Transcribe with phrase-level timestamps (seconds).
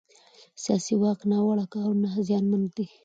[0.03, 0.03] د
[0.63, 2.85] سیاسي واک ناوړه کارونه زیانمن دي